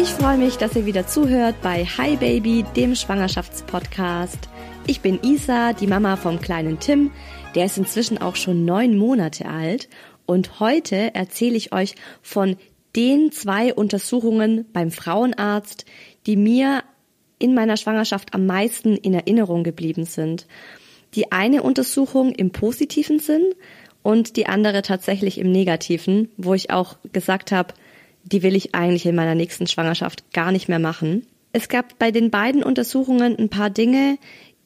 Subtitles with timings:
[0.00, 4.48] Ich freue mich, dass ihr wieder zuhört bei Hi Baby, dem Schwangerschaftspodcast.
[4.86, 7.10] Ich bin Isa, die Mama vom kleinen Tim.
[7.54, 9.90] Der ist inzwischen auch schon neun Monate alt.
[10.24, 12.56] Und heute erzähle ich euch von
[12.96, 15.84] den zwei Untersuchungen beim Frauenarzt,
[16.24, 16.82] die mir
[17.38, 20.46] in meiner Schwangerschaft am meisten in Erinnerung geblieben sind.
[21.14, 23.52] Die eine Untersuchung im positiven Sinn
[24.02, 27.74] und die andere tatsächlich im negativen, wo ich auch gesagt habe,
[28.24, 31.26] die will ich eigentlich in meiner nächsten Schwangerschaft gar nicht mehr machen.
[31.52, 34.18] Es gab bei den beiden Untersuchungen ein paar Dinge,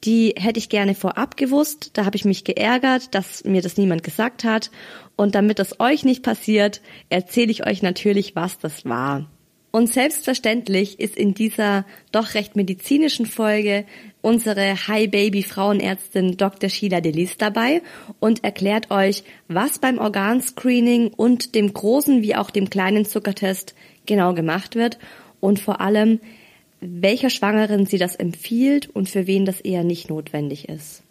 [0.03, 1.91] die hätte ich gerne vorab gewusst.
[1.93, 4.69] Da habe ich mich geärgert, dass mir das niemand gesagt hat.
[5.15, 9.27] Und damit das euch nicht passiert, erzähle ich euch natürlich, was das war.
[9.71, 13.85] Und selbstverständlich ist in dieser doch recht medizinischen Folge
[14.25, 16.67] unsere High Baby Frauenärztin Dr.
[16.67, 17.83] Sheila Delis dabei
[18.19, 23.75] und erklärt euch, was beim Organscreening und dem großen wie auch dem kleinen Zuckertest
[24.07, 24.97] genau gemacht wird
[25.41, 26.19] und vor allem,
[26.81, 31.03] welcher Schwangeren sie das empfiehlt und für wen das eher nicht notwendig ist.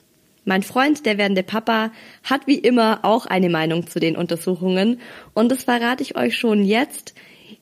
[0.44, 1.92] Mein Freund, der werdende Papa,
[2.24, 5.00] hat wie immer auch eine Meinung zu den Untersuchungen
[5.34, 7.14] und das verrate ich euch schon jetzt.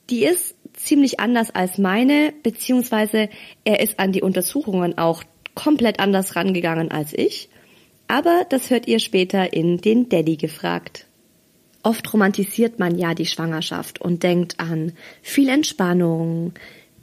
[0.08, 3.28] Die ist ziemlich anders als meine, beziehungsweise
[3.64, 5.22] er ist an die Untersuchungen auch
[5.54, 7.48] komplett anders rangegangen als ich.
[8.08, 11.06] Aber das hört ihr später in den Daddy gefragt.
[11.82, 14.92] Oft romantisiert man ja die Schwangerschaft und denkt an
[15.22, 16.52] viel Entspannung,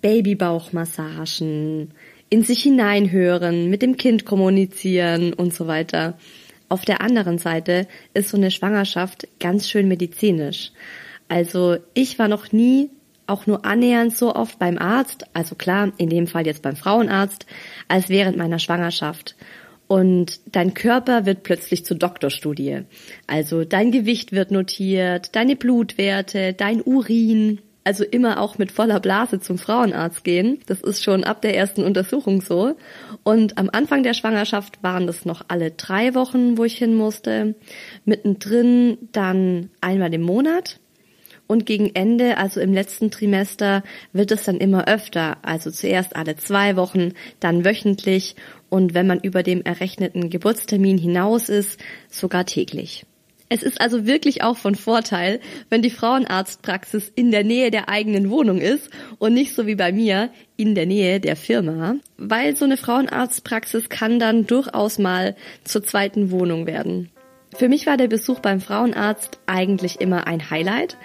[0.02, 1.92] Babybauchmassagen,
[2.30, 6.18] in sich hineinhören, mit dem Kind kommunizieren und so weiter.
[6.70, 10.72] Auf der anderen Seite ist so eine Schwangerschaft ganz schön medizinisch.
[11.28, 12.90] Also ich war noch nie
[13.30, 17.46] auch nur annähernd so oft beim Arzt, also klar, in dem Fall jetzt beim Frauenarzt,
[17.88, 19.36] als während meiner Schwangerschaft.
[19.90, 22.84] Und dein Körper wird plötzlich zur Doktorstudie.
[23.26, 27.60] Also dein Gewicht wird notiert, deine Blutwerte, dein Urin.
[27.84, 30.60] Also immer auch mit voller Blase zum Frauenarzt gehen.
[30.68, 32.76] Das ist schon ab der ersten Untersuchung so.
[33.24, 37.56] Und am Anfang der Schwangerschaft waren das noch alle drei Wochen, wo ich hin musste.
[38.06, 40.79] Mittendrin dann einmal im Monat.
[41.52, 43.82] Und gegen Ende, also im letzten Trimester,
[44.14, 45.38] wird es dann immer öfter.
[45.42, 48.36] Also zuerst alle zwei Wochen, dann wöchentlich
[48.70, 53.04] und wenn man über dem errechneten Geburtstermin hinaus ist, sogar täglich.
[53.50, 55.40] Es ist also wirklich auch von Vorteil,
[55.72, 59.92] wenn die Frauenarztpraxis in der Nähe der eigenen Wohnung ist und nicht so wie bei
[59.92, 65.82] mir in der Nähe der Firma, weil so eine Frauenarztpraxis kann dann durchaus mal zur
[65.84, 67.10] zweiten Wohnung werden.
[67.56, 70.98] Für mich war der Besuch beim Frauenarzt eigentlich immer ein Highlight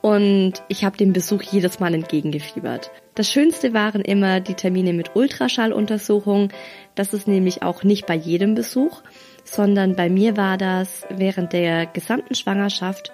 [0.00, 2.90] und ich habe dem Besuch jedes Mal entgegengefiebert.
[3.14, 6.50] Das Schönste waren immer die Termine mit Ultraschalluntersuchung.
[6.94, 9.02] Das ist nämlich auch nicht bei jedem Besuch,
[9.44, 13.12] sondern bei mir war das während der gesamten Schwangerschaft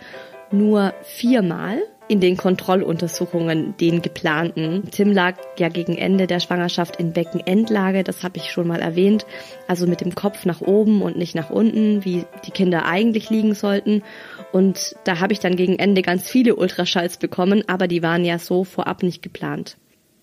[0.50, 4.82] nur viermal in den Kontrolluntersuchungen, den geplanten.
[4.90, 9.24] Tim lag ja gegen Ende der Schwangerschaft in Beckenendlage, das habe ich schon mal erwähnt,
[9.68, 13.54] also mit dem Kopf nach oben und nicht nach unten, wie die Kinder eigentlich liegen
[13.54, 14.02] sollten.
[14.54, 18.38] Und da habe ich dann gegen Ende ganz viele Ultraschalls bekommen, aber die waren ja
[18.38, 19.78] so vorab nicht geplant.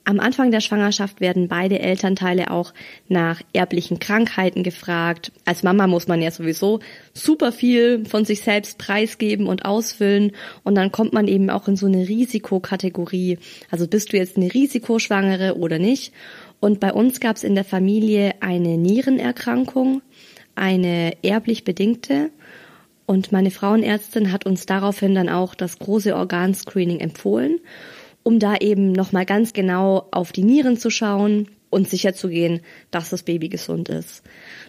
[0.06, 2.74] Am Anfang der Schwangerschaft werden beide Elternteile auch
[3.10, 5.34] nach erblichen Krankheiten gefragt.
[5.44, 6.80] Als Mama muss man ja sowieso
[7.14, 10.32] super viel von sich selbst preisgeben und ausfüllen
[10.64, 13.38] und dann kommt man eben auch in so eine Risikokategorie.
[13.70, 16.14] Also bist du jetzt eine Risikoschwangere oder nicht?
[16.62, 20.02] Und bei uns gab es in der Familie eine Nierenerkrankung,
[20.56, 22.30] eine erblich bedingte.
[23.12, 27.60] Und meine Frauenärztin hat uns daraufhin dann auch das große Organscreening empfohlen
[28.24, 32.60] um da eben nochmal ganz genau auf die Nieren zu schauen und sicherzugehen,
[32.92, 34.24] dass das Baby gesund ist.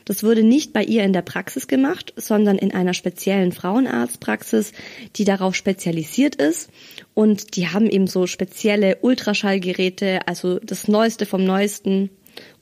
[0.05, 4.73] Das wurde nicht bei ihr in der Praxis gemacht, sondern in einer speziellen Frauenarztpraxis,
[5.17, 6.71] die darauf spezialisiert ist.
[7.13, 12.11] Und die haben eben so spezielle Ultraschallgeräte, also das Neueste vom Neuesten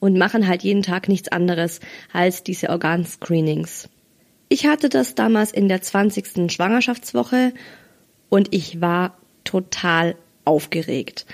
[0.01, 1.81] und machen halt jeden Tag nichts anderes
[2.13, 3.89] als diese Organscreenings.
[4.53, 6.51] Ich hatte das damals in der 20.
[6.51, 7.53] Schwangerschaftswoche
[8.31, 11.25] und ich war total aufgeregt.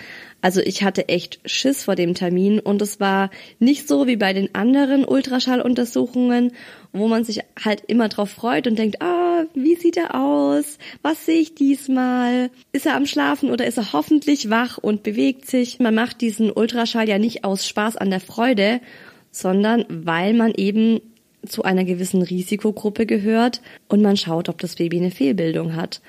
[0.42, 4.34] Also ich hatte echt Schiss vor dem Termin und es war nicht so wie bei
[4.34, 6.52] den anderen Ultraschalluntersuchungen,
[6.92, 10.76] wo man sich halt immer drauf freut und denkt, ah, wie sieht er aus?
[11.00, 12.50] Was sehe ich diesmal?
[12.72, 15.80] Ist er am Schlafen oder ist er hoffentlich wach und bewegt sich?
[15.80, 18.82] Man macht diesen Ultraschall ja nicht aus Spaß an der Freude,
[19.30, 21.00] sondern weil man eben
[21.46, 26.00] zu einer gewissen Risikogruppe gehört und man schaut, ob das Baby eine Fehlbildung hat.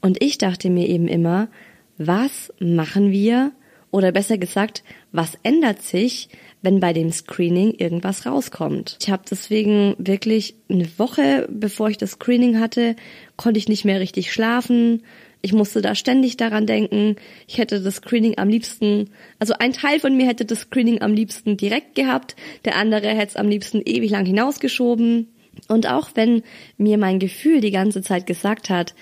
[0.00, 1.48] Und ich dachte mir eben immer,
[1.98, 3.52] was machen wir
[3.90, 6.28] oder besser gesagt, was ändert sich,
[6.62, 8.96] wenn bei dem Screening irgendwas rauskommt.
[9.00, 12.96] Ich habe deswegen wirklich eine Woche, bevor ich das Screening hatte,
[13.36, 15.02] konnte ich nicht mehr richtig schlafen.
[15.44, 17.16] Ich musste da ständig daran denken.
[17.48, 19.10] Ich hätte das Screening am liebsten,
[19.40, 23.30] also ein Teil von mir hätte das Screening am liebsten direkt gehabt, der andere hätte
[23.30, 25.28] es am liebsten ewig lang hinausgeschoben.
[25.68, 26.44] Und auch wenn
[26.78, 28.94] mir mein Gefühl die ganze Zeit gesagt hat,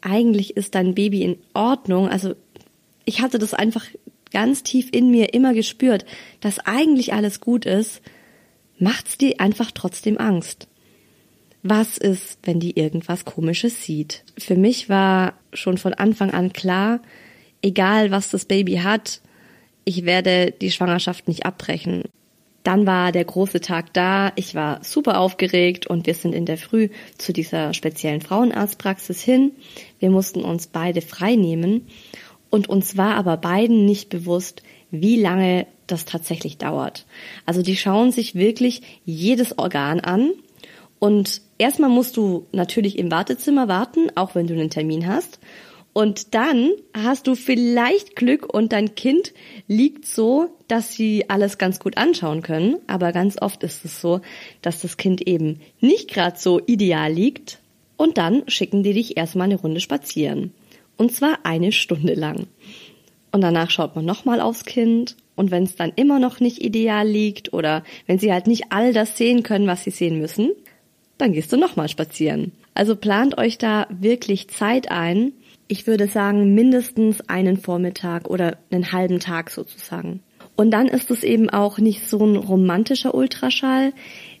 [0.00, 2.08] eigentlich ist dein Baby in Ordnung.
[2.08, 2.34] Also
[3.04, 3.86] ich hatte das einfach
[4.32, 6.04] ganz tief in mir immer gespürt,
[6.40, 8.02] dass eigentlich alles gut ist,
[8.78, 10.66] macht's dir einfach trotzdem Angst.
[11.66, 14.22] Was ist, wenn die irgendwas Komisches sieht?
[14.36, 17.00] Für mich war schon von Anfang an klar,
[17.62, 19.22] egal was das Baby hat,
[19.86, 22.02] ich werde die Schwangerschaft nicht abbrechen.
[22.64, 26.58] Dann war der große Tag da, ich war super aufgeregt und wir sind in der
[26.58, 29.52] Früh zu dieser speziellen Frauenarztpraxis hin.
[29.98, 31.86] Wir mussten uns beide frei nehmen
[32.50, 37.06] und uns war aber beiden nicht bewusst, wie lange das tatsächlich dauert.
[37.46, 40.30] Also die schauen sich wirklich jedes Organ an
[41.04, 45.38] und erstmal musst du natürlich im Wartezimmer warten, auch wenn du einen Termin hast.
[45.92, 49.34] Und dann hast du vielleicht Glück und dein Kind
[49.68, 52.76] liegt so, dass sie alles ganz gut anschauen können.
[52.86, 54.22] Aber ganz oft ist es so,
[54.62, 57.58] dass das Kind eben nicht gerade so ideal liegt.
[57.98, 60.54] Und dann schicken die dich erstmal eine Runde spazieren.
[60.96, 62.46] Und zwar eine Stunde lang.
[63.30, 65.16] Und danach schaut man nochmal aufs Kind.
[65.36, 68.94] Und wenn es dann immer noch nicht ideal liegt oder wenn sie halt nicht all
[68.94, 70.52] das sehen können, was sie sehen müssen,
[71.18, 72.52] dann gehst du nochmal spazieren.
[72.74, 75.32] Also plant euch da wirklich Zeit ein,
[75.68, 80.20] ich würde sagen, mindestens einen Vormittag oder einen halben Tag sozusagen.
[80.56, 83.92] Und dann ist es eben auch nicht so ein romantischer Ultraschall,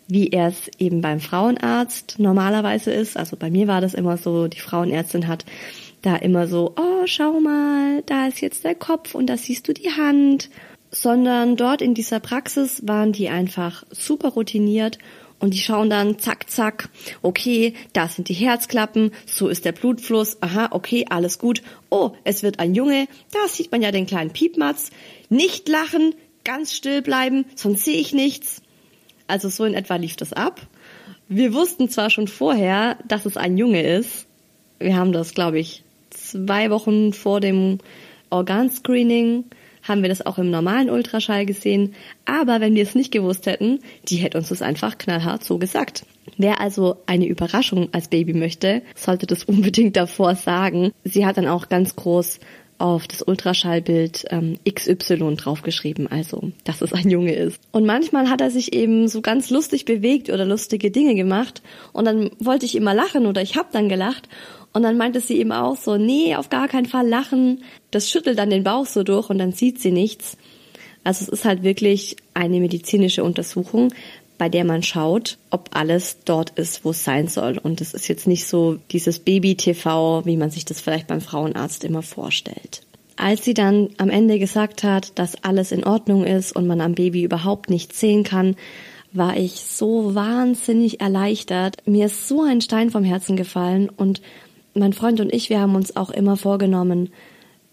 [0.06, 3.16] wie er es eben beim Frauenarzt normalerweise ist.
[3.16, 5.44] Also bei mir war das immer so, die Frauenärztin hat
[6.02, 9.72] da immer so, oh, schau mal, da ist jetzt der Kopf und da siehst du
[9.72, 10.50] die Hand.
[10.90, 14.98] Sondern dort in dieser Praxis waren die einfach super routiniert
[15.38, 16.88] und die schauen dann, zack, zack,
[17.22, 21.62] okay, da sind die Herzklappen, so ist der Blutfluss, aha, okay, alles gut.
[21.90, 24.90] Oh, es wird ein Junge, da sieht man ja den kleinen Piepmatz.
[25.28, 26.14] Nicht lachen,
[26.44, 28.62] ganz still bleiben, sonst sehe ich nichts.
[29.26, 30.60] Also so in etwa lief das ab.
[31.28, 34.26] Wir wussten zwar schon vorher, dass es ein Junge ist.
[34.78, 37.78] Wir haben das, glaube ich, zwei Wochen vor dem
[38.30, 39.44] Organscreening
[39.86, 41.94] haben wir das auch im normalen Ultraschall gesehen.
[42.24, 46.04] Aber wenn wir es nicht gewusst hätten, die hätte uns das einfach knallhart so gesagt.
[46.38, 50.92] Wer also eine Überraschung als Baby möchte, sollte das unbedingt davor sagen.
[51.04, 52.40] Sie hat dann auch ganz groß
[52.78, 57.60] auf das Ultraschallbild ähm, XY draufgeschrieben, also dass es ein Junge ist.
[57.70, 61.62] Und manchmal hat er sich eben so ganz lustig bewegt oder lustige Dinge gemacht
[61.92, 64.28] und dann wollte ich immer lachen oder ich habe dann gelacht
[64.74, 67.62] Und dann meinte sie eben auch so, nee, auf gar keinen Fall lachen.
[67.92, 70.36] Das schüttelt dann den Bauch so durch und dann sieht sie nichts.
[71.04, 73.94] Also es ist halt wirklich eine medizinische Untersuchung,
[74.36, 77.56] bei der man schaut, ob alles dort ist, wo es sein soll.
[77.56, 81.84] Und es ist jetzt nicht so dieses Baby-TV, wie man sich das vielleicht beim Frauenarzt
[81.84, 82.82] immer vorstellt.
[83.16, 86.96] Als sie dann am Ende gesagt hat, dass alles in Ordnung ist und man am
[86.96, 88.56] Baby überhaupt nichts sehen kann,
[89.12, 91.76] war ich so wahnsinnig erleichtert.
[91.86, 94.20] Mir ist so ein Stein vom Herzen gefallen und
[94.74, 97.10] mein Freund und ich, wir haben uns auch immer vorgenommen,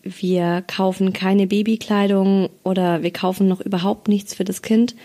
[0.04, 4.96] wir kaufen keine Babykleidung oder wir kaufen noch überhaupt nichts für das Kind,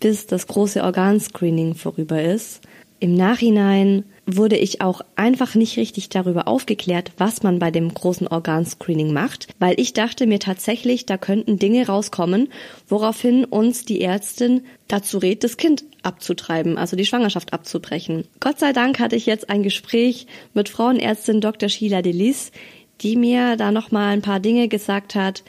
[0.00, 2.62] bis das große Organscreening vorüber ist.
[3.00, 8.28] Im Nachhinein wurde ich auch einfach nicht richtig darüber aufgeklärt, was man bei dem großen
[8.28, 12.48] Organscreening macht, weil ich dachte mir tatsächlich, da könnten Dinge rauskommen,
[12.88, 18.24] woraufhin uns die Ärztin dazu rät, das Kind abzutreiben, also die Schwangerschaft abzubrechen.
[18.38, 21.70] Gott sei Dank hatte ich jetzt ein Gespräch mit Frauenärztin Dr.
[21.70, 22.52] Sheila Delis,
[23.00, 25.42] die mir da nochmal ein paar Dinge gesagt hat,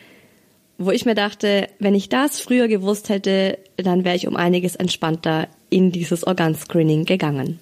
[0.78, 4.78] wo ich mir dachte, wenn ich das früher gewusst hätte, dann wäre ich um einiges
[4.78, 7.60] entspannter in dieses Organscreening gegangen.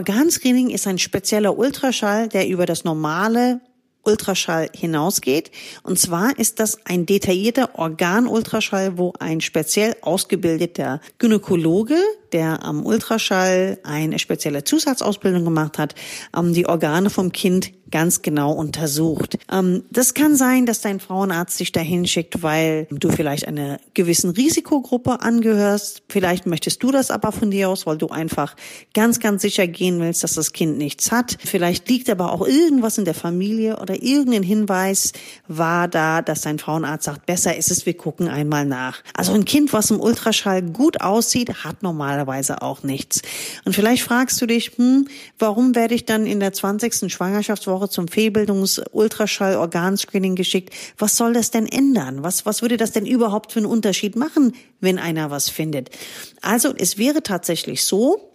[0.00, 3.60] Organscreening ist ein spezieller Ultraschall, der über das normale
[4.02, 5.50] Ultraschall hinausgeht.
[5.82, 11.98] Und zwar ist das ein detaillierter Organultraschall, wo ein speziell ausgebildeter Gynäkologe
[12.32, 15.94] der am Ultraschall eine spezielle Zusatzausbildung gemacht hat,
[16.36, 19.38] ähm, die Organe vom Kind ganz genau untersucht.
[19.50, 24.30] Ähm, das kann sein, dass dein Frauenarzt dich dahin schickt, weil du vielleicht einer gewissen
[24.30, 26.02] Risikogruppe angehörst.
[26.08, 28.54] Vielleicht möchtest du das aber von dir aus, weil du einfach
[28.94, 31.36] ganz, ganz sicher gehen willst, dass das Kind nichts hat.
[31.44, 35.12] Vielleicht liegt aber auch irgendwas in der Familie oder irgendein Hinweis
[35.48, 39.02] war da, dass dein Frauenarzt sagt, besser ist es, wir gucken einmal nach.
[39.14, 43.20] Also ein Kind, was im Ultraschall gut aussieht, hat normal normalerweise auch nichts.
[43.64, 45.08] Und vielleicht fragst du dich, hm,
[45.38, 47.12] warum werde ich dann in der 20.
[47.12, 50.74] Schwangerschaftswoche zum Fehlbildungs-Ultraschall-Organscreening geschickt?
[50.98, 52.22] Was soll das denn ändern?
[52.22, 55.90] Was, was würde das denn überhaupt für einen Unterschied machen, wenn einer was findet?
[56.42, 58.29] Also es wäre tatsächlich so,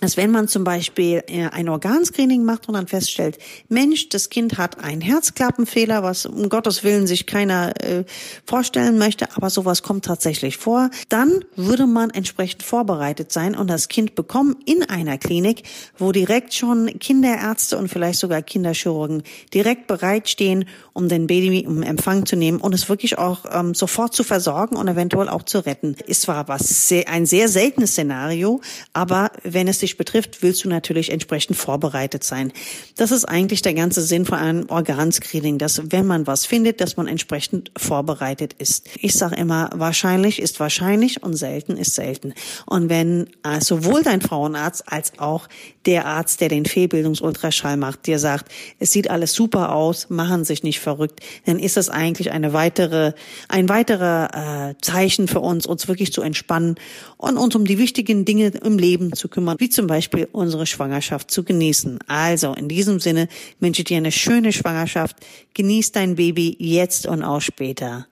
[0.00, 3.38] dass wenn man zum Beispiel äh, ein Organscreening macht und dann feststellt,
[3.68, 8.04] Mensch, das Kind hat einen Herzklappenfehler, was um Gottes Willen sich keiner äh,
[8.44, 13.88] vorstellen möchte, aber sowas kommt tatsächlich vor, dann würde man entsprechend vorbereitet sein und das
[13.88, 15.62] Kind bekommen in einer Klinik,
[15.98, 22.26] wo direkt schon Kinderärzte und vielleicht sogar Kinderchirurgen direkt bereitstehen, um den Baby im Empfang
[22.26, 25.96] zu nehmen und es wirklich auch ähm, sofort zu versorgen und eventuell auch zu retten.
[26.06, 28.60] Ist zwar was ein sehr seltenes Szenario,
[28.92, 32.52] aber wenn es sich betrifft, willst du natürlich entsprechend vorbereitet sein.
[32.96, 36.96] Das ist eigentlich der ganze Sinn von einem Organscreening, dass wenn man was findet, dass
[36.96, 38.88] man entsprechend vorbereitet ist.
[39.00, 42.34] Ich sage immer, wahrscheinlich ist wahrscheinlich und selten ist selten.
[42.66, 45.48] Und wenn äh, sowohl dein Frauenarzt als auch
[45.88, 50.62] der Arzt, der den Fehlbildungsultraschall macht, dir sagt, es sieht alles super aus, machen sich
[50.62, 53.14] nicht verrückt, dann ist das eigentlich eine weitere,
[53.48, 56.74] ein weiterer äh, Zeichen für uns, uns wirklich zu entspannen
[57.16, 61.30] und uns um die wichtigen Dinge im Leben zu kümmern, wie zum Beispiel unsere Schwangerschaft
[61.30, 62.00] zu genießen.
[62.06, 63.26] Also in diesem Sinne
[63.58, 65.16] wünsche ich dir eine schöne Schwangerschaft.
[65.54, 68.06] Genieß dein Baby jetzt und auch später.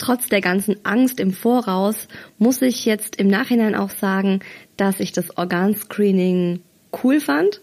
[0.00, 4.40] Trotz der ganzen Angst im Voraus muss ich jetzt im Nachhinein auch sagen,
[4.78, 6.60] dass ich das Organscreening
[7.04, 7.60] cool fand.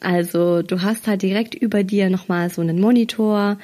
[0.00, 3.56] Also du hast halt direkt über dir nochmal so einen Monitor,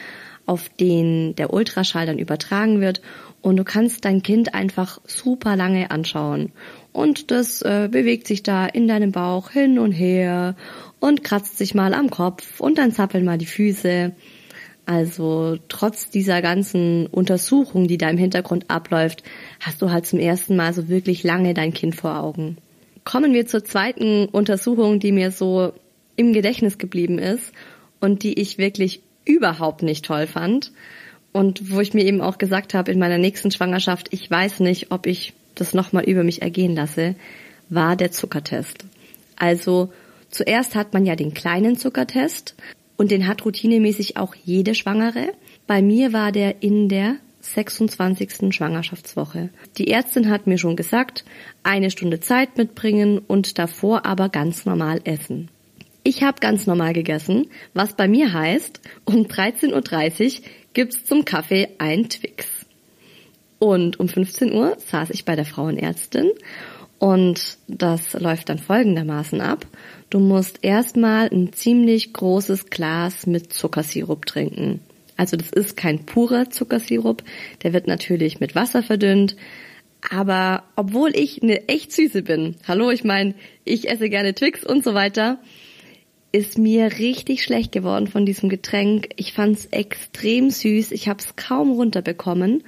[0.47, 3.03] auf den der Ultraschall dann übertragen wird
[3.43, 6.53] und du kannst dein Kind einfach super lange anschauen.
[6.93, 10.55] Und das äh, bewegt sich da in deinem Bauch hin und her
[11.01, 14.13] und kratzt sich mal am Kopf und dann zappeln mal die Füße.
[14.87, 19.25] Also trotz dieser ganzen Untersuchung, die da im Hintergrund abläuft,
[19.61, 22.57] hast du halt zum ersten Mal so wirklich lange dein Kind vor Augen.
[23.05, 25.73] Kommen wir zur zweiten Untersuchung, die mir so
[26.15, 27.53] im Gedächtnis geblieben ist
[28.01, 30.73] und die ich wirklich überhaupt nicht toll fand
[31.33, 34.91] und wo ich mir eben auch gesagt habe in meiner nächsten Schwangerschaft, ich weiß nicht,
[34.91, 37.15] ob ich das nochmal über mich ergehen lasse,
[37.69, 38.85] war der Zuckertest.
[39.37, 39.93] Also
[40.31, 42.55] zuerst hat man ja den kleinen Zuckertest
[42.97, 45.33] und den hat routinemäßig auch jede Schwangere.
[45.67, 48.55] Bei mir war der in der 26.
[48.55, 49.51] Schwangerschaftswoche.
[49.79, 51.25] Die Ärztin hat mir schon gesagt,
[51.63, 55.49] eine Stunde Zeit mitbringen und davor aber ganz normal essen.
[56.03, 61.69] Ich habe ganz normal gegessen, was bei mir heißt, um 13.30 Uhr gibt's zum Kaffee
[61.79, 62.47] ein Twix.
[63.59, 66.31] Und um 15 Uhr saß ich bei der Frauenärztin
[66.99, 69.67] und das läuft dann folgendermaßen ab.
[70.11, 74.81] Du musst erstmal ein ziemlich großes Glas mit Zuckersirup trinken.
[75.17, 77.23] Also das ist kein purer Zuckersirup,
[77.63, 79.37] der wird natürlich mit Wasser verdünnt,
[80.11, 83.35] Aber obwohl ich eine echt süße bin, hallo, ich meine,
[83.65, 85.39] ich esse gerne Twix und so weiter,
[86.33, 89.09] ist mir richtig schlecht geworden von diesem Getränk.
[89.17, 92.63] Ich fand's extrem süß, ich habe es kaum runterbekommen.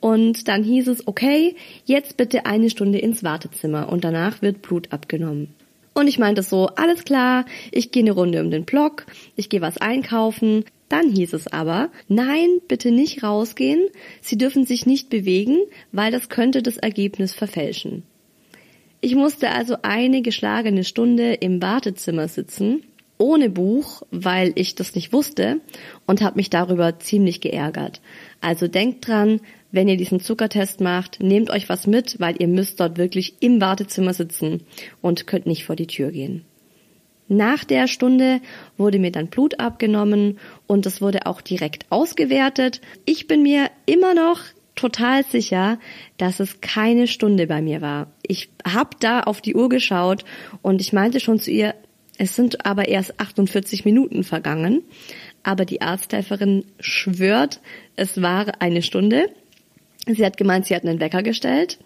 [0.00, 1.54] Und dann hieß es, okay,
[1.84, 5.54] jetzt bitte eine Stunde ins Wartezimmer und danach wird Blut abgenommen.
[5.92, 9.60] Und ich meinte so, alles klar, ich gehe eine Runde um den Block, ich gehe
[9.60, 10.64] was einkaufen.
[10.88, 13.86] Dann hieß es aber, nein, bitte nicht rausgehen,
[14.20, 15.58] Sie dürfen sich nicht bewegen,
[15.92, 18.02] weil das könnte das Ergebnis verfälschen.
[19.00, 22.82] Ich musste also eine geschlagene Stunde im Wartezimmer sitzen,
[23.18, 25.60] ohne Buch, weil ich das nicht wusste
[26.06, 28.00] und habe mich darüber ziemlich geärgert.
[28.40, 29.40] Also denkt dran,
[29.72, 33.60] wenn ihr diesen Zuckertest macht, nehmt euch was mit, weil ihr müsst dort wirklich im
[33.60, 34.62] Wartezimmer sitzen
[35.00, 36.44] und könnt nicht vor die Tür gehen.
[37.28, 38.40] Nach der Stunde
[38.76, 42.80] wurde mir dann Blut abgenommen und es wurde auch direkt ausgewertet.
[43.04, 44.40] Ich bin mir immer noch
[44.74, 45.78] total sicher,
[46.16, 48.10] dass es keine Stunde bei mir war.
[48.26, 50.24] Ich habe da auf die Uhr geschaut
[50.62, 51.74] und ich meinte schon zu ihr,
[52.18, 54.82] es sind aber erst 48 Minuten vergangen.
[55.42, 57.60] Aber die Arzthelferin schwört,
[57.96, 59.30] es war eine Stunde.
[60.06, 61.78] Sie hat gemeint, sie hat einen Wecker gestellt.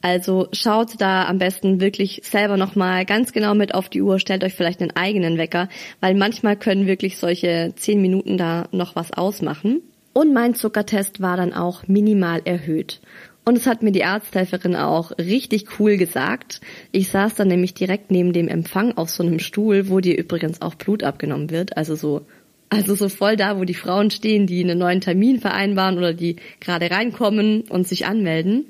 [0.00, 4.42] Also schaut da am besten wirklich selber nochmal ganz genau mit auf die Uhr, stellt
[4.42, 5.68] euch vielleicht einen eigenen Wecker,
[6.00, 9.80] weil manchmal können wirklich solche zehn Minuten da noch was ausmachen.
[10.12, 13.00] Und mein Zuckertest war dann auch minimal erhöht.
[13.44, 16.60] Und es hat mir die Arzthelferin auch richtig cool gesagt.
[16.92, 20.60] Ich saß dann nämlich direkt neben dem Empfang auf so einem Stuhl, wo dir übrigens
[20.62, 21.76] auch Blut abgenommen wird.
[21.76, 22.26] Also so
[22.72, 26.36] also so voll da, wo die Frauen stehen, die einen neuen Termin vereinbaren oder die
[26.58, 28.64] gerade reinkommen und sich anmelden.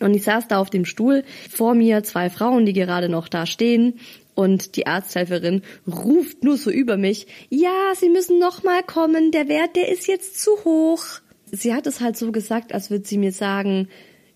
[0.00, 3.44] Und ich saß da auf dem Stuhl, vor mir zwei Frauen, die gerade noch da
[3.46, 3.94] stehen.
[4.36, 9.48] Und die Arzthelferin ruft nur so über mich, ja, Sie müssen noch mal kommen, der
[9.48, 11.04] Wert, der ist jetzt zu hoch.
[11.50, 13.88] Sie hat es halt so gesagt, als würde sie mir sagen,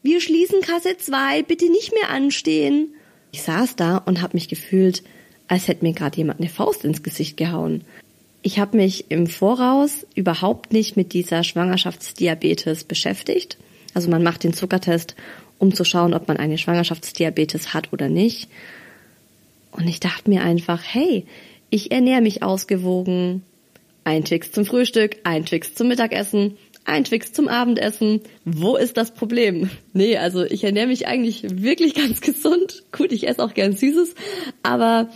[0.02, 2.94] wir schließen Kasse 2, bitte nicht mehr anstehen.
[3.30, 5.04] Ich saß da und habe mich gefühlt,
[5.46, 7.84] als hätte mir gerade jemand eine Faust ins Gesicht gehauen.
[8.42, 13.58] Ich habe mich im Voraus überhaupt nicht mit dieser Schwangerschaftsdiabetes beschäftigt.
[13.94, 15.16] Also man macht den Zuckertest,
[15.58, 18.48] um zu schauen, ob man eine Schwangerschaftsdiabetes hat oder nicht.
[19.72, 21.26] Und ich dachte mir einfach, hey,
[21.70, 23.42] ich ernähre mich ausgewogen.
[24.04, 28.22] Ein Twix zum Frühstück, ein Twix zum Mittagessen, ein Twix zum Abendessen.
[28.44, 29.68] Wo ist das Problem?
[29.92, 32.84] Nee, also ich ernähre mich eigentlich wirklich ganz gesund.
[32.92, 34.14] Gut, ich esse auch gern Süßes,
[34.62, 35.10] aber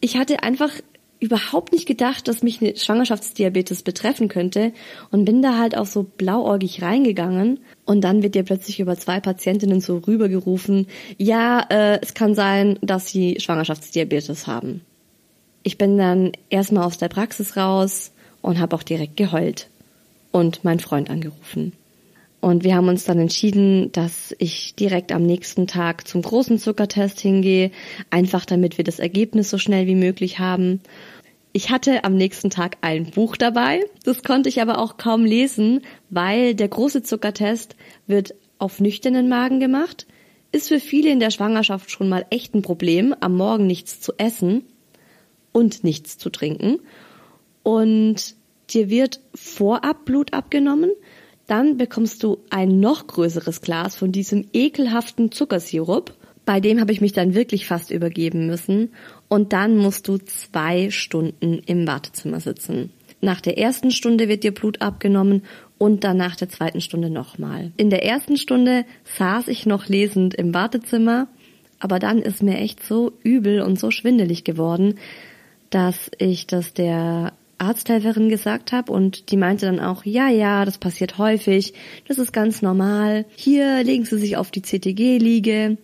[0.00, 0.72] ich hatte einfach
[1.22, 4.72] überhaupt nicht gedacht, dass mich eine Schwangerschaftsdiabetes betreffen könnte
[5.10, 9.20] und bin da halt auch so blauäugig reingegangen und dann wird dir plötzlich über zwei
[9.20, 14.80] Patientinnen so rübergerufen, ja, äh, es kann sein, dass sie Schwangerschaftsdiabetes haben.
[15.62, 19.68] Ich bin dann erstmal aus der Praxis raus und habe auch direkt geheult
[20.32, 21.72] und meinen Freund angerufen.
[22.42, 27.20] Und wir haben uns dann entschieden, dass ich direkt am nächsten Tag zum großen Zuckertest
[27.20, 27.70] hingehe,
[28.10, 30.80] einfach damit wir das Ergebnis so schnell wie möglich haben.
[31.54, 33.84] Ich hatte am nächsten Tag ein Buch dabei.
[34.04, 39.60] Das konnte ich aber auch kaum lesen, weil der große Zuckertest wird auf nüchternen Magen
[39.60, 40.06] gemacht.
[40.50, 44.14] Ist für viele in der Schwangerschaft schon mal echt ein Problem, am Morgen nichts zu
[44.16, 44.64] essen
[45.52, 46.78] und nichts zu trinken.
[47.62, 48.34] Und
[48.70, 50.90] dir wird vorab Blut abgenommen.
[51.46, 56.14] Dann bekommst du ein noch größeres Glas von diesem ekelhaften Zuckersirup.
[56.46, 58.94] Bei dem habe ich mich dann wirklich fast übergeben müssen.
[59.32, 62.90] Und dann musst du zwei Stunden im Wartezimmer sitzen.
[63.22, 65.44] Nach der ersten Stunde wird dir Blut abgenommen
[65.78, 67.72] und dann nach der zweiten Stunde nochmal.
[67.78, 68.84] In der ersten Stunde
[69.16, 71.28] saß ich noch lesend im Wartezimmer,
[71.78, 74.98] aber dann ist mir echt so übel und so schwindelig geworden,
[75.70, 80.76] dass ich das der Arzthelferin gesagt habe und die meinte dann auch, ja, ja, das
[80.76, 81.72] passiert häufig,
[82.06, 83.24] das ist ganz normal.
[83.34, 85.78] Hier legen Sie sich auf die CTG-Liege.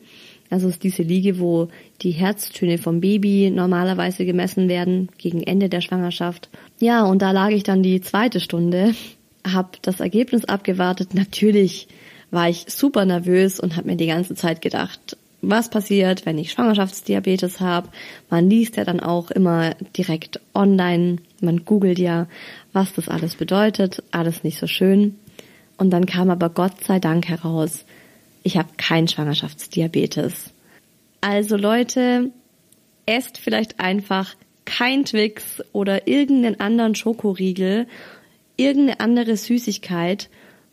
[0.51, 1.69] Also ist diese Liege, wo
[2.03, 6.49] die Herztöne vom Baby normalerweise gemessen werden gegen Ende der Schwangerschaft.
[6.81, 8.95] Ja, und da lag ich dann die zweite Stunde,
[9.47, 11.15] habe das Ergebnis abgewartet.
[11.15, 11.89] Natürlich
[12.31, 16.51] war ich super nervös und habe mir die ganze Zeit gedacht, was passiert, wenn ich
[16.51, 17.89] Schwangerschaftsdiabetes habe.
[18.29, 22.27] Man liest ja dann auch immer direkt online, man googelt ja,
[22.73, 25.17] was das alles bedeutet, alles nicht so schön.
[25.77, 27.85] Und dann kam aber Gott sei Dank heraus,
[28.43, 30.51] ich habe keinen Schwangerschaftsdiabetes.
[31.21, 32.31] Also Leute,
[33.07, 37.87] esst vielleicht einfach kein Twix oder irgendeinen anderen Schokoriegel,
[38.57, 40.29] irgendeine andere Süßigkeit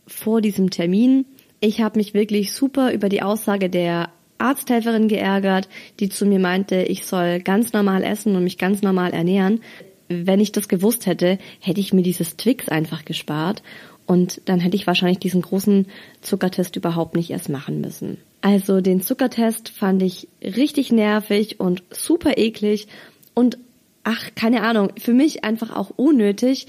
[0.06, 1.26] vor diesem Termin.
[1.62, 6.82] Ich habe mich wirklich super über die Aussage der Arzthelferin geärgert, die zu mir meinte,
[6.84, 9.62] ich soll ganz normal essen und mich ganz normal ernähren.
[10.10, 13.64] Wenn ich das gewusst hätte, hätte ich mir dieses Twix einfach gespart
[14.06, 15.88] Und dann hätte ich wahrscheinlich diesen großen
[16.22, 18.18] Zuckertest überhaupt nicht erst machen müssen.
[18.46, 22.88] Also den Zuckertest fand ich richtig nervig und super eklig
[23.34, 23.58] und
[24.04, 26.68] ach, keine Ahnung, für mich einfach auch unnötig,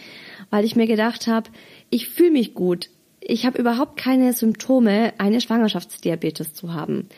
[0.49, 1.51] weil ich mir gedacht habe,
[1.91, 2.89] ich fühle mich gut.
[3.21, 7.11] Ich habe überhaupt keine Symptome, eine Schwangerschaftsdiabetes zu haben.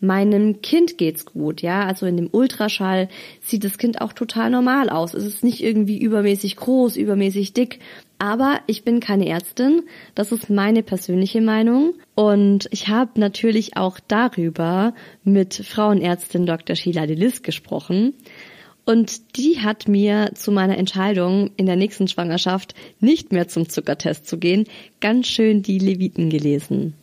[0.00, 1.84] Meinem Kind geht's gut, ja.
[1.84, 3.10] Also in dem Ultraschall
[3.42, 5.12] sieht das Kind auch total normal aus.
[5.12, 7.80] Es ist nicht irgendwie übermäßig groß, übermäßig dick.
[8.18, 9.82] Aber ich bin keine Ärztin.
[10.14, 11.94] Das ist meine persönliche Meinung.
[12.14, 16.76] Und ich habe natürlich auch darüber mit Frauenärztin Dr.
[16.76, 18.14] Sheila Delis gesprochen.
[18.86, 24.26] Und die hat mir zu meiner Entscheidung, in der nächsten Schwangerschaft nicht mehr zum Zuckertest
[24.26, 24.64] zu gehen,
[25.00, 26.94] ganz schön die Leviten gelesen.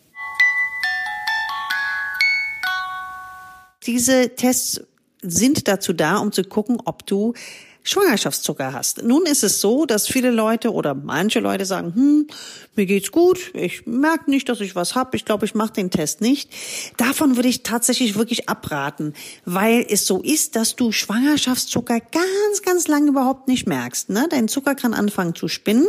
[3.86, 4.82] Diese Tests
[5.22, 7.34] sind dazu da, um zu gucken, ob du
[7.84, 9.04] Schwangerschaftszucker hast.
[9.04, 12.28] Nun ist es so, dass viele Leute oder manche Leute sagen, hm,
[12.76, 15.92] mir geht's gut, ich merke nicht, dass ich was hab, ich glaube, ich mache den
[15.92, 16.50] Test nicht.
[16.98, 19.14] Davon würde ich tatsächlich wirklich abraten,
[19.46, 24.10] weil es so ist, dass du Schwangerschaftszucker ganz, ganz lange überhaupt nicht merkst.
[24.10, 24.28] Ne?
[24.30, 25.86] Dein Zucker kann anfangen zu spinnen.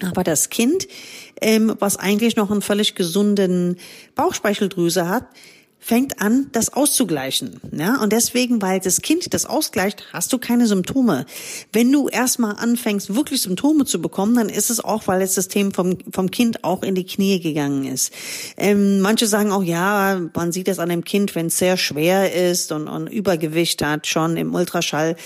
[0.00, 0.88] Aber das Kind,
[1.40, 3.76] ähm, was eigentlich noch einen völlig gesunden
[4.16, 5.26] Bauchspeicheldrüse hat,
[5.84, 7.60] fängt an, das auszugleichen.
[7.72, 8.00] Ja?
[8.00, 11.26] Und deswegen, weil das Kind das ausgleicht, hast du keine Symptome.
[11.72, 15.72] Wenn du erstmal anfängst, wirklich Symptome zu bekommen, dann ist es auch, weil das System
[15.74, 18.12] vom, vom Kind auch in die Knie gegangen ist.
[18.56, 22.32] Ähm, manche sagen auch, ja, man sieht das an dem Kind, wenn es sehr schwer
[22.32, 25.16] ist und, und Übergewicht hat, schon im Ultraschall.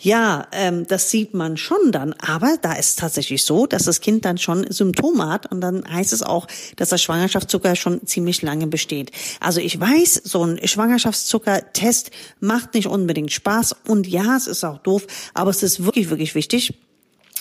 [0.00, 2.14] Ja, ähm, das sieht man schon dann.
[2.14, 6.12] Aber da ist tatsächlich so, dass das Kind dann schon Symptome hat und dann heißt
[6.12, 9.12] es auch, dass der Schwangerschaftszucker schon ziemlich lange besteht.
[9.38, 12.10] Also ich weiß, weiß, so ein Schwangerschaftszuckertest
[12.40, 13.76] macht nicht unbedingt Spaß.
[13.86, 16.74] Und ja, es ist auch doof, aber es ist wirklich, wirklich wichtig,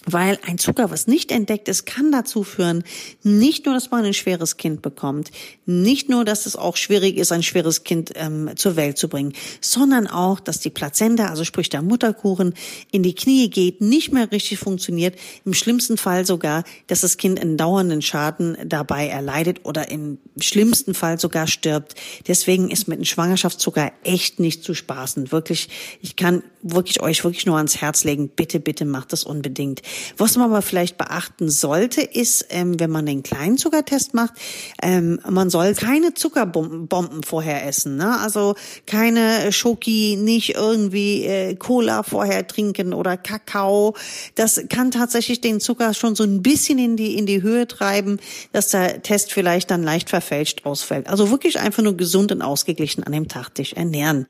[0.05, 2.83] weil ein Zucker, was nicht entdeckt ist, kann dazu führen,
[3.23, 5.31] nicht nur, dass man ein schweres Kind bekommt,
[5.65, 9.33] nicht nur, dass es auch schwierig ist, ein schweres Kind ähm, zur Welt zu bringen,
[9.61, 12.53] sondern auch, dass die Plazenta, also sprich der Mutterkuchen,
[12.91, 17.39] in die Knie geht, nicht mehr richtig funktioniert, im schlimmsten Fall sogar, dass das Kind
[17.39, 21.95] einen dauernden Schaden dabei erleidet oder im schlimmsten Fall sogar stirbt.
[22.27, 25.31] Deswegen ist mit einem Schwangerschaftszucker echt nicht zu spaßen.
[25.31, 25.69] Wirklich,
[26.01, 29.81] ich kann wirklich euch wirklich nur ans Herz legen, bitte, bitte macht das unbedingt.
[30.17, 34.33] Was man aber vielleicht beachten sollte, ist, ähm, wenn man den kleinen Zuckertest macht,
[34.81, 37.97] ähm, man soll keine Zuckerbomben vorher essen.
[37.97, 38.19] Ne?
[38.19, 43.95] Also keine Schoki, nicht irgendwie äh, Cola vorher trinken oder Kakao.
[44.35, 48.19] Das kann tatsächlich den Zucker schon so ein bisschen in die, in die Höhe treiben,
[48.51, 51.07] dass der Test vielleicht dann leicht verfälscht ausfällt.
[51.07, 54.27] Also wirklich einfach nur gesund und ausgeglichen an dem Tag dich ernähren.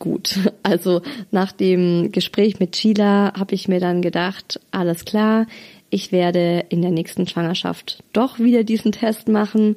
[0.00, 0.36] Gut.
[0.62, 5.46] Also nach dem Gespräch mit Sheila habe ich mir dann gedacht, alles klar,
[5.90, 9.76] ich werde in der nächsten Schwangerschaft doch wieder diesen Test machen,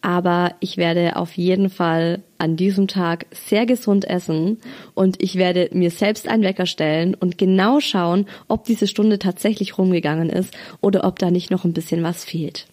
[0.00, 4.58] aber ich werde auf jeden Fall an diesem Tag sehr gesund essen
[4.94, 9.78] und ich werde mir selbst einen Wecker stellen und genau schauen, ob diese Stunde tatsächlich
[9.78, 12.66] rumgegangen ist oder ob da nicht noch ein bisschen was fehlt.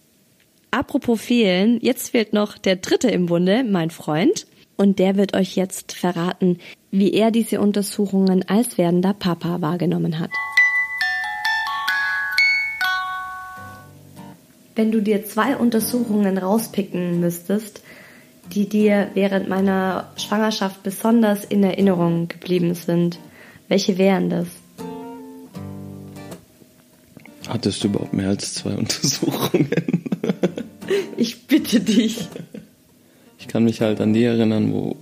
[0.70, 5.56] Apropos fehlen, jetzt fehlt noch der dritte im Bunde, mein Freund und der wird euch
[5.56, 6.58] jetzt verraten,
[6.90, 10.30] wie er diese Untersuchungen als werdender Papa wahrgenommen hat.
[14.76, 17.82] Wenn du dir zwei Untersuchungen rauspicken müsstest,
[18.52, 23.18] die dir während meiner Schwangerschaft besonders in Erinnerung geblieben sind,
[23.68, 24.48] welche wären das?
[27.48, 29.70] Hattest du überhaupt mehr als zwei Untersuchungen?
[31.16, 32.28] ich bitte dich.
[33.44, 34.96] Ich kann mich halt an die erinnern, wo,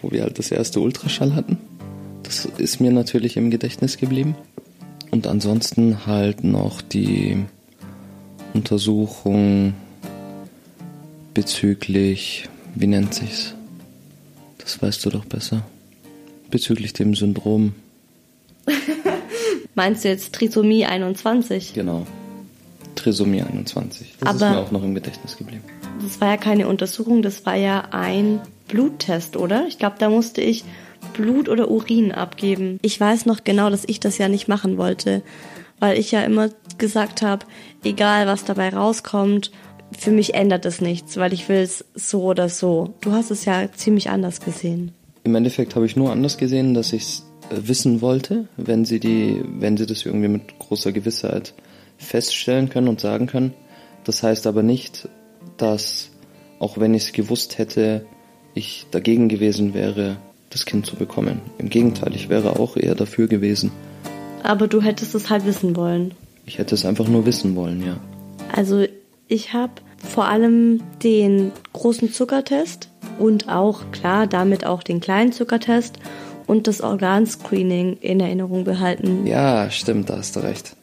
[0.00, 1.58] wo wir halt das erste Ultraschall hatten.
[2.22, 4.36] Das ist mir natürlich im Gedächtnis geblieben.
[5.10, 7.44] Und ansonsten halt noch die
[8.54, 9.74] Untersuchung
[11.34, 13.54] bezüglich, wie nennt sich's?
[14.56, 15.62] Das weißt du doch besser.
[16.50, 17.74] Bezüglich dem Syndrom.
[19.74, 21.74] Meinst du jetzt Trisomie 21?
[21.74, 22.06] Genau.
[22.94, 24.14] Trisomie 21.
[24.20, 25.64] Das Aber ist mir auch noch im Gedächtnis geblieben
[26.02, 29.66] das war ja keine Untersuchung, das war ja ein Bluttest, oder?
[29.68, 30.64] Ich glaube, da musste ich
[31.14, 32.78] Blut oder Urin abgeben.
[32.82, 35.22] Ich weiß noch genau, dass ich das ja nicht machen wollte,
[35.78, 37.46] weil ich ja immer gesagt habe,
[37.84, 39.50] egal was dabei rauskommt,
[39.96, 42.94] für mich ändert es nichts, weil ich will es so oder so.
[43.00, 44.92] Du hast es ja ziemlich anders gesehen.
[45.24, 49.00] Im Endeffekt habe ich nur anders gesehen, dass ich es äh, wissen wollte, wenn sie
[49.00, 51.54] die, wenn sie das irgendwie mit großer Gewissheit
[51.96, 53.54] feststellen können und sagen können.
[54.04, 55.08] Das heißt aber nicht,
[55.58, 56.10] dass
[56.58, 58.06] auch wenn ich es gewusst hätte,
[58.54, 60.16] ich dagegen gewesen wäre,
[60.50, 61.40] das Kind zu bekommen.
[61.58, 63.70] Im Gegenteil, ich wäre auch eher dafür gewesen,
[64.42, 66.14] Aber du hättest es halt wissen wollen.
[66.46, 67.98] Ich hätte es einfach nur wissen wollen, ja.
[68.54, 68.86] Also
[69.26, 75.98] ich habe vor allem den großen Zuckertest und auch, klar, damit auch den kleinen Zuckertest
[76.46, 79.26] und das Organscreening in Erinnerung behalten.
[79.26, 80.76] Ja, stimmt, da hast du recht.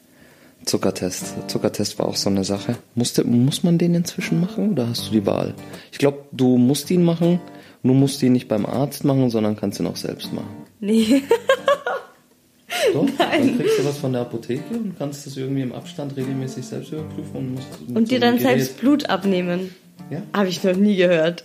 [0.66, 1.48] Zuckertest.
[1.48, 2.76] Zuckertest war auch so eine Sache.
[2.94, 5.54] Musste, muss man den inzwischen machen oder hast du die Wahl?
[5.92, 7.40] Ich glaube, du musst ihn machen.
[7.82, 10.50] Du musst ihn nicht beim Arzt machen, sondern kannst ihn auch selbst machen.
[10.80, 11.22] Nee.
[12.92, 13.46] Doch, Nein.
[13.48, 16.92] dann kriegst du was von der Apotheke und kannst das irgendwie im Abstand regelmäßig selbst
[16.92, 19.74] überprüfen und musst Und dir so dann Gerät selbst Blut abnehmen.
[20.10, 20.22] Ja.
[20.32, 21.44] Habe ich noch nie gehört.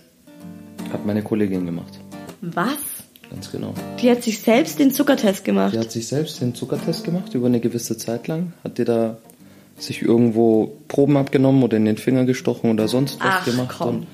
[0.91, 1.99] Hat meine Kollegin gemacht.
[2.41, 3.00] Was?
[3.31, 3.73] Ganz genau.
[4.01, 5.73] Die hat sich selbst den Zuckertest gemacht.
[5.73, 8.53] Die hat sich selbst den Zuckertest gemacht über eine gewisse Zeit lang.
[8.63, 9.17] Hat dir da
[9.77, 13.75] sich irgendwo Proben abgenommen oder in den Finger gestochen oder sonst was Ach, gemacht.
[13.77, 13.87] Komm.
[13.87, 14.07] Und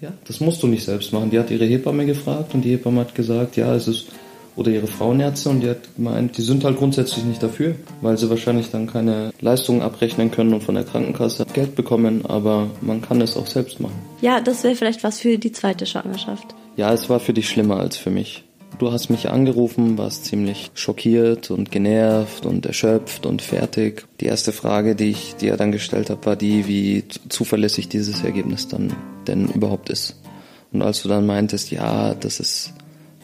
[0.00, 1.30] ja, das musst du nicht selbst machen.
[1.30, 4.06] Die hat ihre Hebamme gefragt und die Hebamme hat gesagt, ja, es ist
[4.56, 8.30] oder ihre Frauenärzte und die hat gemeint, die sind halt grundsätzlich nicht dafür, weil sie
[8.30, 13.20] wahrscheinlich dann keine Leistungen abrechnen können und von der Krankenkasse Geld bekommen, aber man kann
[13.20, 13.98] es auch selbst machen.
[14.22, 16.54] Ja, das wäre vielleicht was für die zweite Schwangerschaft.
[16.76, 18.45] Ja, es war für dich schlimmer als für mich.
[18.78, 24.04] Du hast mich angerufen, warst ziemlich schockiert und genervt und erschöpft und fertig.
[24.20, 28.68] Die erste Frage, die ich dir dann gestellt habe, war die, wie zuverlässig dieses Ergebnis
[28.68, 28.92] dann
[29.26, 30.16] denn überhaupt ist.
[30.72, 32.74] Und als du dann meintest, ja, das ist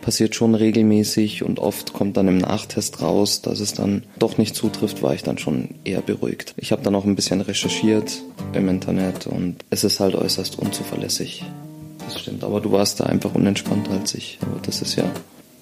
[0.00, 4.56] passiert schon regelmäßig und oft kommt dann im Nachtest raus, dass es dann doch nicht
[4.56, 6.54] zutrifft, war ich dann schon eher beruhigt.
[6.56, 8.20] Ich habe dann auch ein bisschen recherchiert
[8.52, 11.44] im Internet und es ist halt äußerst unzuverlässig.
[12.04, 14.38] Das stimmt, aber du warst da einfach unentspannter als ich.
[14.42, 15.04] Aber das ist ja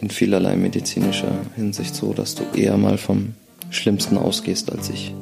[0.00, 3.34] in vielerlei medizinischer Hinsicht so, dass du eher mal vom
[3.70, 5.14] Schlimmsten ausgehst als ich.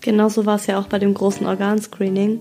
[0.00, 2.40] Genauso war es ja auch bei dem großen Organscreening.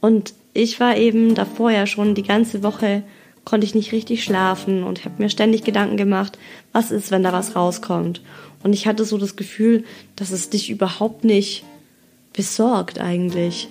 [0.00, 3.02] Und ich war eben davor ja schon die ganze Woche
[3.44, 6.36] konnte ich nicht richtig schlafen und habe mir ständig Gedanken gemacht,
[6.72, 8.20] was ist, wenn da was rauskommt.
[8.62, 9.84] Und ich hatte so das Gefühl,
[10.16, 11.62] dass es dich überhaupt nicht
[12.32, 13.68] besorgt eigentlich.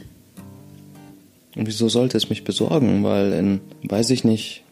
[1.55, 3.03] Und wieso sollte es mich besorgen?
[3.03, 4.63] Weil in, weiß ich nicht,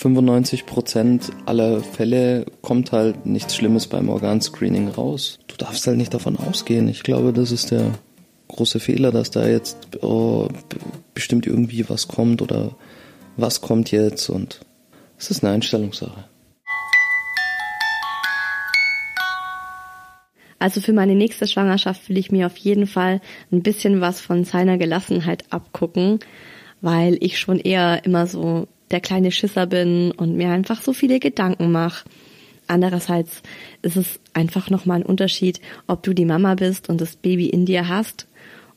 [0.00, 5.38] 95 Prozent aller Fälle kommt halt nichts Schlimmes beim Organscreening raus.
[5.46, 6.88] Du darfst halt nicht davon ausgehen.
[6.88, 7.92] Ich glaube, das ist der
[8.48, 10.48] große Fehler, dass da jetzt oh,
[11.12, 12.74] bestimmt irgendwie was kommt oder
[13.36, 14.60] was kommt jetzt und
[15.18, 16.24] es ist eine Einstellungssache.
[20.58, 23.20] Also für meine nächste Schwangerschaft will ich mir auf jeden Fall
[23.52, 26.20] ein bisschen was von seiner Gelassenheit abgucken,
[26.80, 31.20] weil ich schon eher immer so der kleine Schisser bin und mir einfach so viele
[31.20, 32.08] Gedanken mache.
[32.66, 33.42] Andererseits
[33.82, 37.66] ist es einfach nochmal ein Unterschied, ob du die Mama bist und das Baby in
[37.66, 38.28] dir hast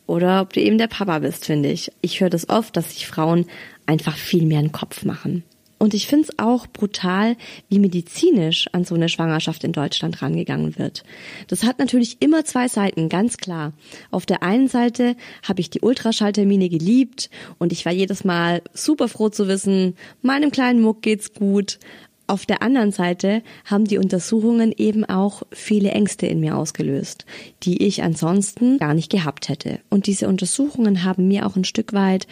[0.07, 1.91] oder ob du eben der Papa bist, finde ich.
[2.01, 3.45] Ich höre das oft, dass sich Frauen
[3.85, 5.43] einfach viel mehr einen Kopf machen.
[5.83, 7.35] Und ich finde es auch brutal,
[7.67, 11.03] wie medizinisch an so eine Schwangerschaft in Deutschland rangegangen wird.
[11.49, 13.73] Das hat natürlich immer zwei Seiten, ganz klar.
[14.09, 19.09] Auf der einen Seite habe ich die Ultraschalltermine geliebt und ich war jedes Mal super
[19.09, 21.79] froh zu wissen, meinem kleinen Muck geht's gut.
[22.27, 27.25] Auf der anderen Seite haben die Untersuchungen eben auch viele Ängste in mir ausgelöst,
[27.63, 29.81] die ich ansonsten gar nicht gehabt hätte.
[29.89, 32.25] Und diese Untersuchungen haben mir auch ein Stück weit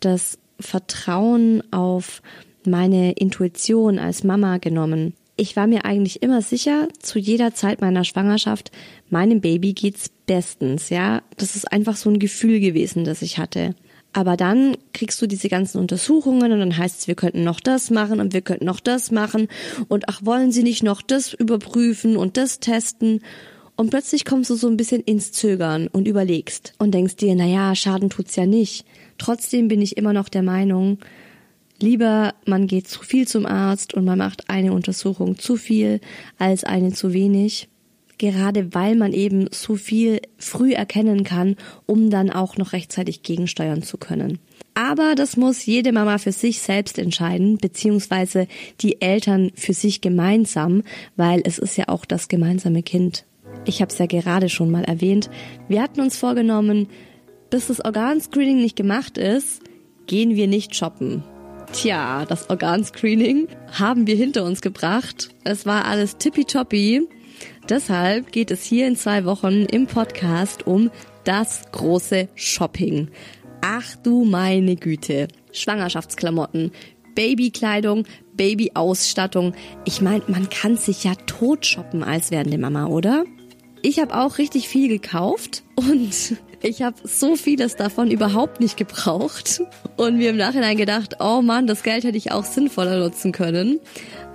[0.00, 2.22] das Vertrauen auf
[2.68, 5.14] meine Intuition als Mama genommen.
[5.36, 8.72] Ich war mir eigentlich immer sicher, zu jeder Zeit meiner Schwangerschaft,
[9.08, 11.22] meinem Baby geht's bestens, ja.
[11.36, 13.74] Das ist einfach so ein Gefühl gewesen, das ich hatte.
[14.12, 17.90] Aber dann kriegst du diese ganzen Untersuchungen und dann heißt es, wir könnten noch das
[17.90, 19.48] machen und wir könnten noch das machen
[19.86, 23.20] und ach, wollen Sie nicht noch das überprüfen und das testen?
[23.76, 27.46] Und plötzlich kommst du so ein bisschen ins Zögern und überlegst und denkst dir, na
[27.46, 28.84] ja, Schaden tut's ja nicht.
[29.18, 30.98] Trotzdem bin ich immer noch der Meinung,
[31.80, 36.00] lieber man geht zu viel zum Arzt und man macht eine Untersuchung zu viel
[36.38, 37.68] als eine zu wenig
[38.18, 43.82] gerade weil man eben so viel früh erkennen kann, um dann auch noch rechtzeitig gegensteuern
[43.82, 44.38] zu können.
[44.74, 48.46] Aber das muss jede Mama für sich selbst entscheiden, beziehungsweise
[48.80, 50.82] die Eltern für sich gemeinsam,
[51.16, 53.24] weil es ist ja auch das gemeinsame Kind.
[53.64, 55.30] Ich habe es ja gerade schon mal erwähnt.
[55.68, 56.88] Wir hatten uns vorgenommen,
[57.50, 59.62] bis das Organscreening nicht gemacht ist,
[60.06, 61.24] gehen wir nicht shoppen.
[61.72, 65.28] Tja, das Organscreening haben wir hinter uns gebracht.
[65.44, 67.06] Es war alles tippitoppi.
[67.68, 70.90] Deshalb geht es hier in zwei Wochen im Podcast um
[71.24, 73.10] das große Shopping.
[73.60, 75.28] Ach du meine Güte.
[75.52, 76.72] Schwangerschaftsklamotten,
[77.14, 78.04] Babykleidung,
[78.34, 79.54] Babyausstattung.
[79.84, 83.24] Ich meine, man kann sich ja tot shoppen als werdende Mama, oder?
[83.82, 89.62] Ich habe auch richtig viel gekauft und ich habe so vieles davon überhaupt nicht gebraucht
[89.96, 93.80] und mir im Nachhinein gedacht, oh Mann, das Geld hätte ich auch sinnvoller nutzen können.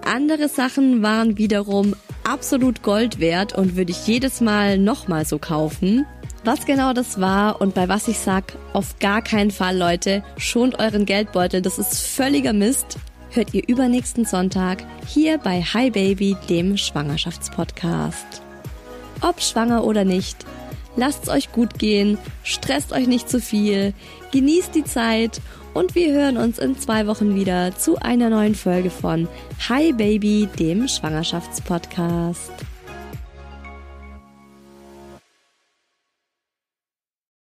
[0.06, 6.06] Andere Sachen waren wiederum absolut Gold wert und würde ich jedes Mal nochmal so kaufen.
[6.46, 10.80] Was genau das war und bei was ich sag, auf gar keinen Fall, Leute, schont
[10.80, 12.98] euren Geldbeutel, das ist völliger Mist.
[13.30, 18.42] Hört ihr übernächsten Sonntag hier bei Hi Baby, dem Schwangerschaftspodcast.
[19.22, 20.46] Ob schwanger oder nicht,
[20.96, 23.94] lasst's euch gut gehen, stresst euch nicht zu viel,
[24.32, 25.42] genießt die Zeit.
[25.74, 29.28] Und wir hören uns in zwei Wochen wieder zu einer neuen Folge von
[29.70, 32.73] Hi Baby, dem Schwangerschaftspodcast.